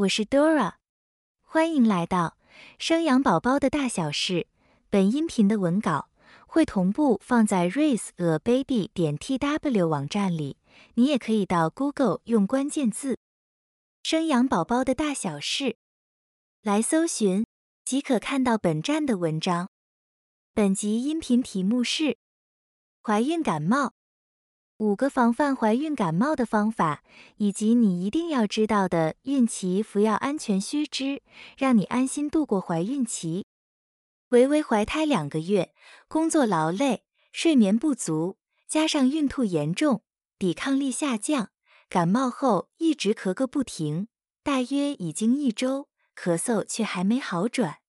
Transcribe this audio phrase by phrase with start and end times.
[0.00, 0.76] 我是 Dora，
[1.42, 2.38] 欢迎来到
[2.78, 4.46] 生养宝宝的大小事。
[4.88, 6.08] 本音频的文稿
[6.46, 10.56] 会同步放在 raiseababy 点 tw 网站里，
[10.94, 13.18] 你也可以到 Google 用关键字
[14.02, 15.76] “生养宝宝的大小事”
[16.62, 17.44] 来搜寻，
[17.84, 19.68] 即可看到本站的文章。
[20.54, 22.16] 本集音频题目是
[23.02, 23.92] 怀孕感冒。
[24.80, 27.02] 五个防范怀孕感冒的方法，
[27.36, 31.20] 以及你一定要知道的孕期服药安全须知，
[31.58, 33.44] 让你安心度过怀孕期。
[34.30, 35.74] 维维怀胎两个月，
[36.08, 40.02] 工作劳累，睡眠不足，加上孕吐严重，
[40.38, 41.50] 抵抗力下降，
[41.90, 44.08] 感冒后一直咳个不停，
[44.42, 47.80] 大约已经一周，咳嗽却还没好转。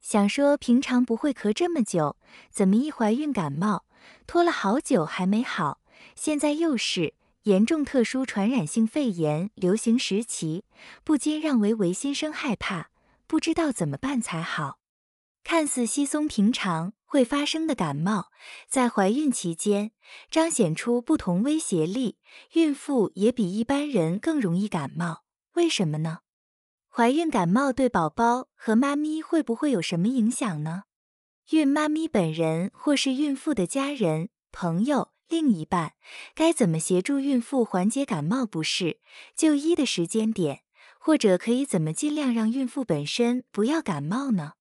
[0.00, 2.16] 想说平常不会咳这么久，
[2.50, 3.84] 怎么一怀孕感冒，
[4.26, 5.78] 拖了好久还没好？
[6.14, 10.64] 现在又是严重特殊传染性肺炎流行时期，
[11.02, 12.90] 不禁让维维心生害怕，
[13.26, 14.78] 不知道怎么办才好。
[15.42, 18.30] 看似稀松平常会发生的感冒，
[18.66, 19.92] 在怀孕期间
[20.30, 22.16] 彰显出不同威胁力，
[22.54, 25.24] 孕妇也比一般人更容易感冒。
[25.52, 26.20] 为什么呢？
[26.88, 30.84] 怀孕感冒对宝宝和妈咪会不会有什么影响呢？
[31.50, 35.10] 孕妈咪本人或是孕妇的家人、朋友。
[35.34, 35.94] 另一半
[36.32, 39.00] 该怎么协助孕妇缓解感冒不适？
[39.34, 40.60] 就医的时间点，
[41.00, 44.52] 或者可以怎么尽量让孕妇本身不要感冒呢？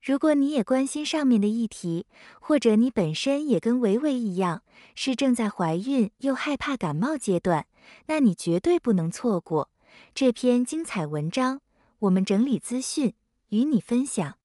[0.00, 2.06] 如果你也关心上面的议题，
[2.40, 4.62] 或者你本身也跟维维一样
[4.94, 7.66] 是正在怀孕又害怕感冒阶段，
[8.06, 9.70] 那你绝对不能错过
[10.14, 11.60] 这篇精彩文章。
[11.98, 13.12] 我们整理资讯
[13.50, 14.38] 与你分享。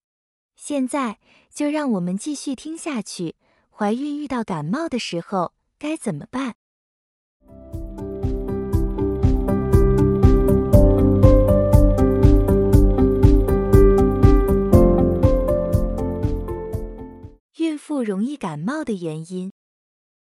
[0.57, 1.19] 现在
[1.49, 3.35] 就让我们继续听下去。
[3.73, 6.53] 怀孕遇到感冒的时候该怎么办？
[17.57, 19.51] 孕妇容易感冒的原因：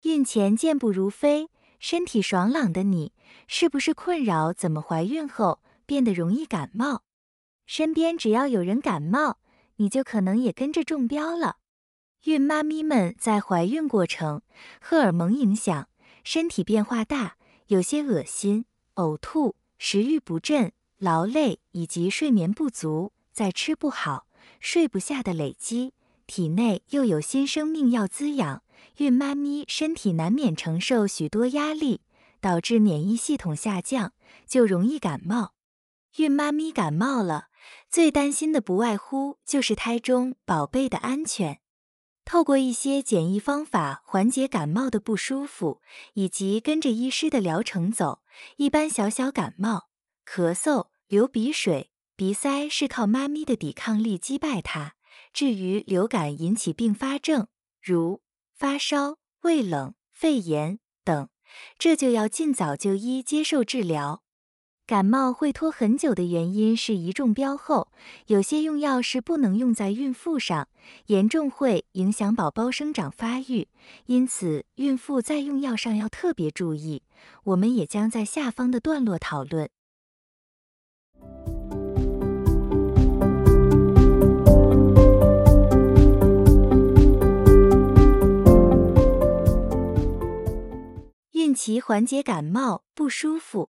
[0.03, 1.49] 孕前健步如飞、
[1.79, 3.13] 身体爽朗的你，
[3.47, 7.03] 是不是困扰怎么怀孕后变得容易感冒？
[7.67, 9.39] 身边只要有人感冒，
[9.77, 11.59] 你就可能也跟着中标了。
[12.27, 14.43] 孕妈咪们在怀孕过程，
[14.81, 15.89] 荷尔蒙影响，
[16.25, 17.37] 身体变化大，
[17.69, 18.65] 有些恶心、
[18.97, 24.27] 呕吐、食欲不振、劳累以及睡眠不足，在吃不好、
[24.59, 25.93] 睡不下的累积，
[26.27, 28.65] 体内又有新生命要滋养，
[28.97, 32.01] 孕妈咪身体难免承受许多压力，
[32.41, 34.13] 导致免疫系统下降，
[34.49, 35.53] 就容易感冒。
[36.17, 37.51] 孕妈咪感冒了，
[37.89, 41.61] 最担心的不外乎就是胎中宝贝的安全。
[42.27, 45.81] 透过一些简易方法缓解感冒的不舒服，
[46.15, 48.21] 以及跟着医师的疗程走，
[48.57, 49.89] 一般小小感冒、
[50.27, 54.97] 咳嗽、流鼻水、鼻塞是靠妈咪的抵抗力击败它。
[55.33, 57.47] 至于流感引起并发症，
[57.81, 58.23] 如
[58.53, 61.29] 发烧、胃冷、肺炎等，
[61.79, 64.25] 这就要尽早就医接受治疗。
[64.87, 67.89] 感冒会拖很久的原因是一中标后，
[68.29, 70.69] 有些用药是不能用在孕妇上，
[71.07, 73.67] 严重会影响宝宝生长发育，
[74.05, 77.03] 因此孕妇在用药上要特别注意。
[77.43, 79.69] 我们也将在下方的段落讨论。
[91.33, 93.69] 孕期缓解感冒不舒服。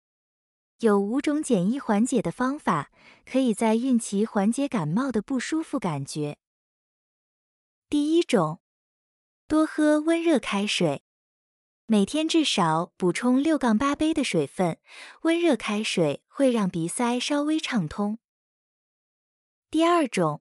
[0.81, 2.91] 有五种简易缓解的方法，
[3.31, 6.39] 可以在孕期缓解感冒的不舒服感觉。
[7.91, 8.63] 第一种，
[9.47, 11.03] 多喝温热开水，
[11.85, 14.79] 每天至少补充六杠八杯的水分，
[15.23, 18.19] 温热开水会让鼻塞稍微畅通。
[19.71, 20.41] 第二种，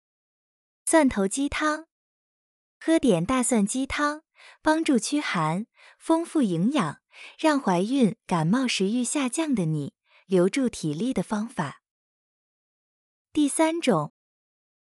[0.86, 1.88] 蒜头鸡汤，
[2.80, 4.24] 喝点大蒜鸡汤，
[4.62, 5.66] 帮助驱寒，
[5.98, 7.02] 丰富营养，
[7.38, 9.99] 让怀孕感冒食欲下降的你。
[10.30, 11.82] 留住体力的方法。
[13.34, 14.14] 第三种，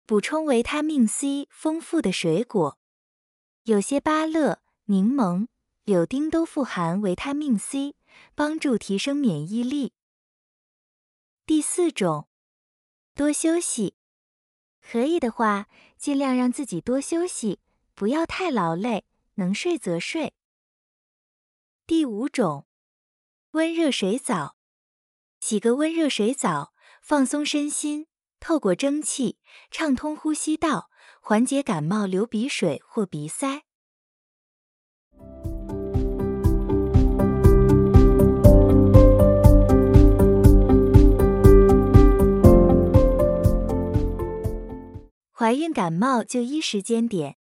[0.07, 2.79] 补充维他命 C 丰富的水果，
[3.65, 5.47] 有些芭乐、柠檬、
[5.83, 7.95] 柳丁都富含维他命 C，
[8.33, 9.93] 帮助提升免疫力。
[11.45, 12.27] 第四种，
[13.13, 13.95] 多休息，
[14.81, 15.67] 可以的话，
[15.99, 17.59] 尽量让自己多休息，
[17.93, 19.05] 不要太劳累，
[19.35, 20.33] 能睡则睡。
[21.85, 22.65] 第五种，
[23.51, 24.56] 温热水澡。
[25.47, 28.07] 洗个温热水澡放松身心
[28.38, 29.38] 透过蒸汽
[29.71, 30.89] 畅通呼吸道
[31.21, 33.61] 缓解感冒流鼻水或鼻塞。
[45.31, 47.38] 怀孕感冒就医时间点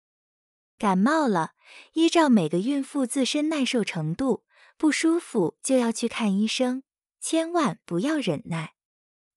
[0.77, 1.51] 感冒了
[1.93, 4.43] 依照每个孕妇自身耐受程度
[4.77, 6.83] 不舒服就要去看医生。
[7.23, 8.73] 千万不要忍耐。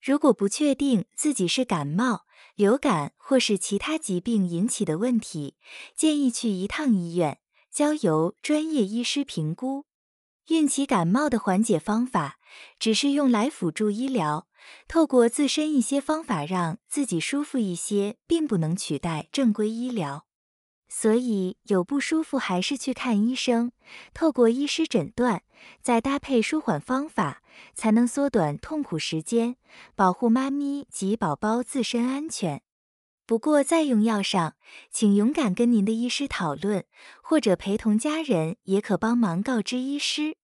[0.03, 5.57] 如果不确定自己是感冒、流感或是其他疾病引起的问题，
[5.95, 7.39] 建议去一趟医院，
[7.71, 9.87] 交由专业医师评估。
[10.49, 12.41] 孕期感冒的缓解方法
[12.81, 14.49] 只是用来辅助医疗，
[14.89, 20.26] 透过自身一些方法让自己舒服一些，并不能取代正规医疗。
[20.89, 23.73] 所以有不舒服还是去看医生，
[24.15, 25.43] 透过医师诊断，
[25.83, 27.43] 再搭配舒缓方法，
[27.75, 29.57] 才能缩短痛苦时间，
[29.95, 32.63] 保护妈咪及宝宝自身安全。
[33.27, 34.55] 不过在用药上，
[34.91, 36.85] 请勇敢跟您的医师讨论，
[37.21, 40.37] 或者陪同家人也可帮忙告知医师。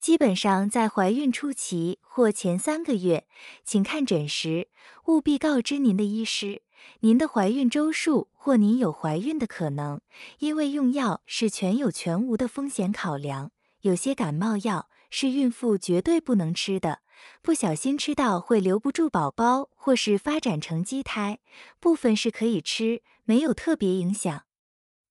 [0.00, 3.26] 基本上在怀孕初期或前三个月，
[3.64, 4.68] 请看诊时
[5.06, 6.62] 务必告知您的医师。
[7.00, 10.00] 您的怀孕周数或您有怀孕的可能，
[10.38, 13.50] 因为用药是全有全无的风险考量。
[13.80, 17.00] 有些感冒药是孕妇绝对不能吃的，
[17.42, 21.40] 不小心吃到会留不住宝宝，或是发展成畸胎。
[21.78, 24.44] 部分是可以吃，没有特别影响。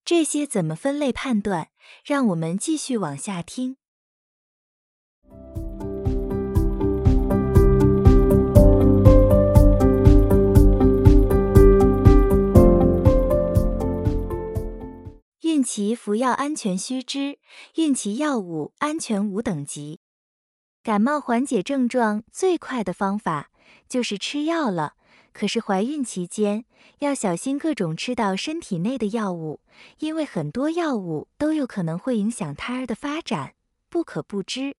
[0.04, 1.68] 这些怎么分类判断？
[2.04, 3.76] 让我们继续往下听。
[15.64, 17.38] 期服药安全须知：
[17.76, 20.00] 孕期药物安全无等级。
[20.82, 23.50] 感冒缓解症状最快的方法
[23.88, 24.94] 就是吃药了。
[25.32, 26.64] 可是怀孕期间
[27.00, 29.58] 要小心各种吃到身体内的药物，
[29.98, 33.54] 因为很多药物都有可能会影响胎儿的发展，
[33.88, 34.76] 不可不知。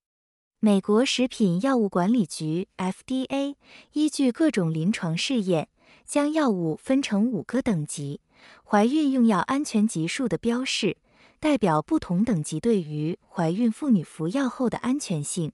[0.62, 3.56] 美国食品药物管理局 （FDA）
[3.92, 5.68] 依据各种临床试验，
[6.06, 8.22] 将药物分成五个等级。
[8.63, 10.97] 怀孕用药安全级数的标示，
[11.39, 15.51] 代表不同等级对于怀孕妇女服药后的安全性。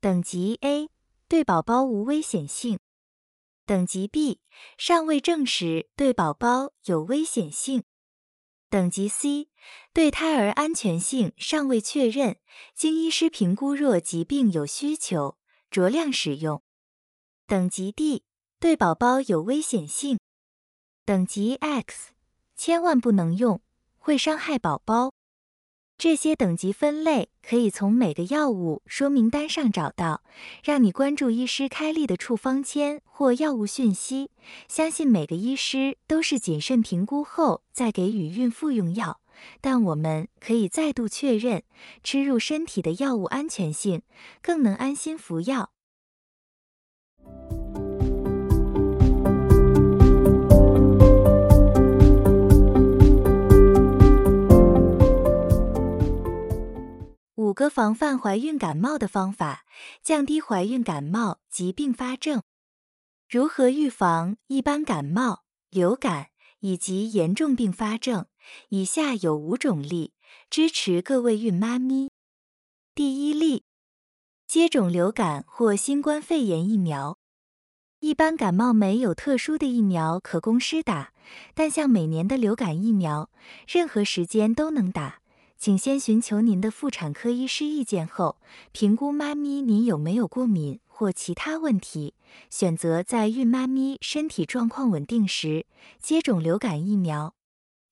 [0.00, 0.88] 等级 A
[1.28, 2.78] 对宝宝无危险性，
[3.66, 4.40] 等级 B
[4.78, 7.84] 尚未证实对宝宝有危险性，
[8.70, 9.48] 等级 C
[9.92, 12.38] 对胎儿安全性尚未确认，
[12.74, 15.36] 经医师评估若疾病有需求，
[15.70, 16.62] 酌量使用。
[17.46, 18.24] 等级 D
[18.58, 20.18] 对宝宝有危险性。
[21.10, 22.12] 等级 X，
[22.54, 23.60] 千万不能用，
[23.98, 25.10] 会伤害宝宝。
[25.98, 30.22] 这些等级分类可以从每个药物说明单上找到，
[30.62, 34.30] 让你关注医师开立的处方签或药物讯息。
[34.68, 39.20] 相信每个医师都是谨慎评估后再给予孕妇用药，
[39.60, 41.64] 但我们可以再度确认
[42.04, 44.02] 吃入身体的药物安全性，
[44.40, 45.72] 更能安心服药。
[57.60, 59.66] 个防范怀孕感冒的方法，
[60.02, 62.42] 降低怀孕感冒疾并发症。
[63.28, 66.28] 如何预防一般感冒、流感
[66.60, 68.24] 以及严重并发症？
[68.70, 70.14] 以下有五种例，
[70.48, 72.10] 支持各位孕妈咪。
[72.94, 73.64] 第一例，
[74.46, 77.18] 接种流感或新冠肺炎疫苗。
[77.98, 81.12] 一般感冒没有特殊的疫苗可供施打，
[81.52, 83.30] 但像每年的流感疫苗，
[83.68, 85.19] 任何时间都能打。
[85.60, 88.38] 请先寻求您的妇产科医师意见后，
[88.72, 92.14] 评估妈咪您有没有过敏或其他问题，
[92.48, 95.66] 选择在孕妈咪身体状况稳定时
[96.00, 97.34] 接种流感疫苗。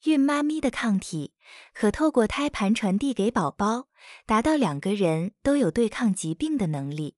[0.05, 1.33] 孕妈咪的抗体
[1.75, 3.89] 可透过胎盘传递给宝宝，
[4.25, 7.17] 达到两个人都有对抗疾病的能力。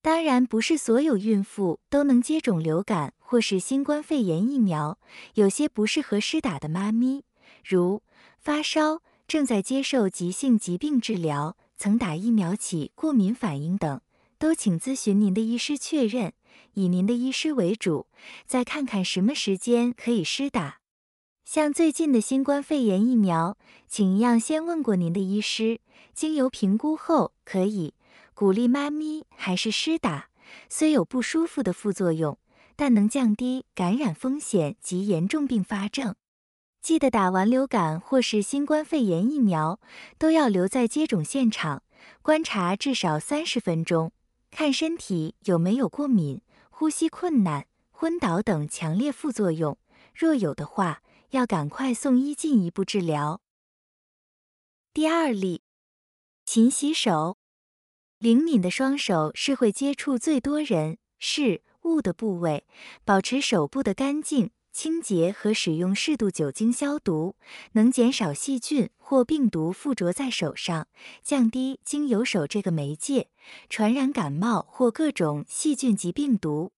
[0.00, 5.00] 当然，不是所有孕妇都能接种流感或是新冠肺炎疫苗，
[5.34, 7.24] 有些不适合施打的妈咪，
[7.64, 8.04] 如
[8.38, 9.02] 发烧。
[9.30, 14.00] 正在接受急性疾病治疗、曾打疫苗起过敏反应等，
[14.40, 16.32] 都请咨询您的医师确认，
[16.72, 18.08] 以您的医师为主，
[18.44, 20.80] 再看看什么时间可以施打。
[21.44, 23.56] 像最近的新冠肺炎疫苗，
[23.86, 25.78] 请一样先问过您的医师，
[26.12, 27.94] 经由评估后，可以
[28.34, 30.30] 鼓励妈咪还是施打。
[30.68, 32.36] 虽有不舒服的副作用，
[32.74, 36.16] 但能降低感染风险及严重并发症。
[36.82, 39.78] 记得打完流感或是新冠肺炎疫苗，
[40.18, 41.82] 都要留在接种现场
[42.22, 44.12] 观察至少三十分钟，
[44.50, 49.76] 看身体有没有过敏、呼吸困难、昏倒等强烈副作用。
[50.14, 53.42] 若有的话，要赶快送医进一步治疗。
[54.92, 55.62] 第二例，
[56.46, 57.36] 勤洗手。
[58.18, 62.66] 灵敏的双手是会接触最多人事物的部位，
[63.04, 64.50] 保持手部的干净。
[64.72, 67.36] 清洁和使用适度酒精消毒，
[67.72, 70.88] 能减少细菌或病毒附着在手上，
[71.22, 73.30] 降低经由手这个媒介
[73.68, 76.72] 传染感冒或各种细菌及病毒。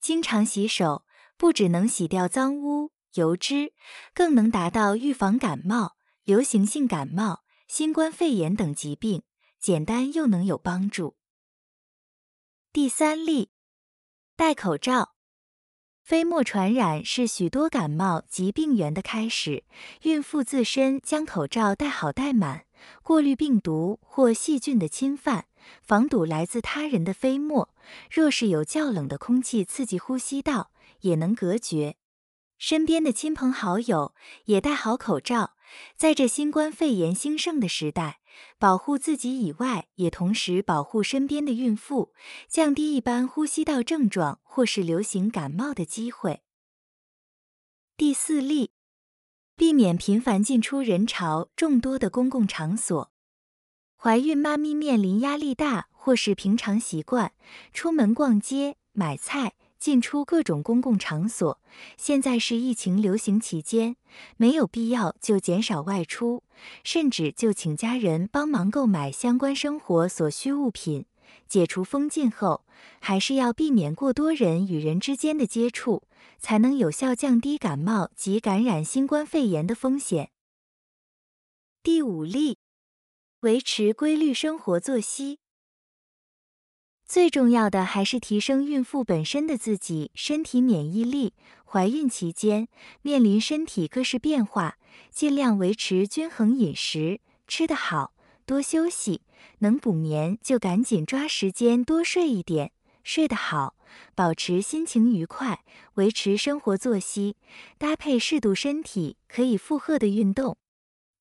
[0.00, 1.04] 经常洗手
[1.36, 3.72] 不只能洗掉脏污、油脂，
[4.14, 9.22] 更能达到预防感冒、流行性感冒、新冠肺炎等疾病，
[9.58, 11.16] 简单又能有帮助。
[12.72, 13.50] 第三例，
[14.36, 15.15] 戴口罩。
[16.06, 19.64] 飞沫传染是许多感冒及病源的开始。
[20.02, 22.64] 孕妇自身将口罩戴好戴满，
[23.02, 25.46] 过滤病毒或细菌的侵犯，
[25.82, 27.74] 防堵来自他人的飞沫。
[28.08, 30.70] 若是有较冷的空气刺激呼吸道，
[31.00, 31.96] 也能隔绝。
[32.56, 35.54] 身边的亲朋好友也戴好口罩。
[35.96, 38.20] 在这新冠肺炎兴盛的时代，
[38.58, 42.12] 保护自己以外，也同时保护身边的孕妇，
[42.48, 46.42] 降低一般呼吸道症状或是流行感冒的机会。
[47.96, 48.72] 第四例，
[49.56, 53.12] 避免频繁进出人潮众多的公共场所。
[53.96, 57.32] 怀孕妈咪面临压力大，或是平常习惯
[57.72, 59.54] 出门逛街、买菜。
[59.78, 61.60] 进出各种公共场所，
[61.96, 63.96] 现在是疫情流行期间，
[64.36, 66.42] 没有必要就减少外出，
[66.82, 71.06] 甚至就请家人帮忙购买相关生活所需物品。
[71.48, 72.64] 解除封禁后，
[73.00, 76.02] 还是要避免过多人与人之间的接触，
[76.38, 80.30] 才能有效降低感冒及感染新冠肺炎的风险。
[81.82, 82.58] 第五例，
[83.40, 85.38] 维持规律生活作息。
[87.06, 91.34] 最重要的还是提升孕妇本身的自己身体免疫力。
[91.64, 92.66] 怀孕期间
[93.02, 94.76] 面临身体各式变化，
[95.10, 98.12] 尽量维持均衡饮食，吃得好，
[98.44, 99.22] 多休息，
[99.58, 102.72] 能补眠就赶紧抓时间多睡一点，
[103.04, 103.76] 睡得好，
[104.16, 105.62] 保持心情愉快，
[105.94, 107.36] 维持生活作息，
[107.78, 110.56] 搭配适度身体可以负荷的运动。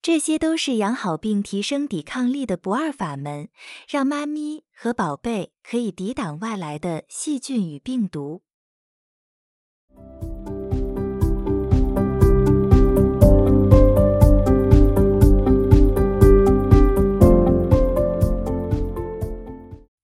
[0.06, 3.50] 这些都是养好病、提升抵抗力的不二法门，
[3.90, 8.44] 让妈咪和宝贝可以抵挡外来的细菌与病毒。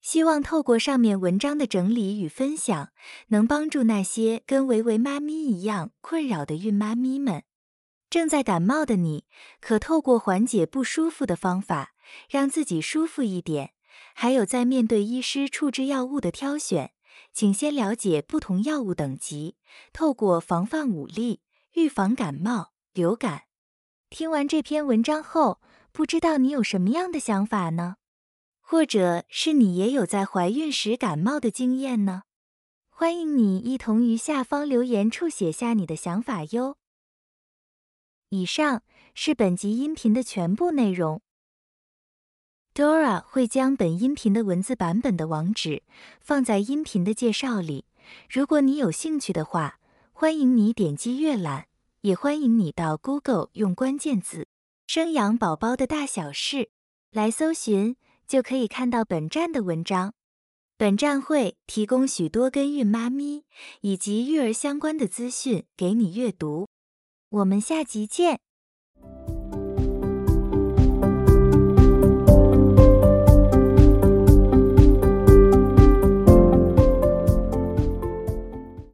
[0.01, 2.89] 希望透过上面文章的整理与分享，
[3.27, 7.43] 能帮助那些跟维维妈咪一样困扰的孕妈咪们。
[8.12, 9.24] 正在感冒的你，
[9.62, 11.94] 可透过缓解不舒服的方法，
[12.30, 13.72] 让自己舒服一点。
[14.13, 16.91] 还有，在面对医师处置药物的挑选，
[17.32, 19.56] 请先了解不同药物等级，
[19.94, 21.39] 透过防范武力，
[21.75, 23.44] 预防感冒、流感。
[24.10, 25.62] 听完这篇文章后，
[25.94, 27.96] 不知道你有什么样的想法呢？
[28.60, 32.24] 或者是你也有在怀孕时感冒的经验呢？
[32.89, 36.75] 欢迎你一同于下方留言处写下你的想法哟。
[38.31, 38.81] 以上
[39.13, 41.21] 是本集音频的全部内容。
[42.73, 45.83] Dora 会将本音频的文字版本的网址
[46.21, 47.83] 放在音频的介绍里，
[48.29, 49.79] 如果你有兴趣的话，
[50.13, 51.65] 欢迎你点击阅览，
[52.03, 54.47] 也欢迎你到 Google 用关键字
[54.88, 56.69] “生养宝宝的大小事”
[57.11, 60.13] 来搜寻，就可以看到本站的文章。
[60.77, 63.43] 本站会提供许多跟孕妈咪
[63.81, 66.69] 以及育儿相关的资讯给你阅读。
[67.31, 68.41] 我们下集见。